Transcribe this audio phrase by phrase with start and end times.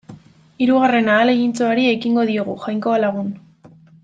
[0.63, 3.31] Hirugarren ahalegintxoari ekingo diogu, Jainkoa lagun.